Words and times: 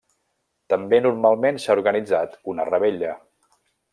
També 0.73 0.99
normalment 1.07 1.59
s'ha 1.65 1.77
organitzat 1.81 2.35
una 2.55 2.67
revetlla. 2.73 3.13